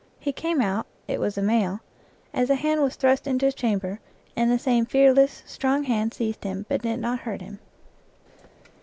He 0.19 0.31
came 0.33 0.61
out 0.61 0.87
(it 1.07 1.19
was 1.19 1.37
a 1.37 1.43
male) 1.43 1.79
as 2.33 2.49
a 2.49 2.55
hand 2.55 2.81
was 2.81 2.95
thrust 2.95 3.27
into 3.27 3.45
his 3.45 3.53
chamber, 3.53 3.99
and 4.35 4.49
the 4.49 4.57
same 4.57 4.83
fearless, 4.83 5.43
strong 5.45 5.83
hand 5.83 6.11
seized 6.11 6.43
him, 6.43 6.65
but 6.67 6.81
did 6.81 6.99
not 6.99 7.19
hurt 7.19 7.41
him. 7.43 7.59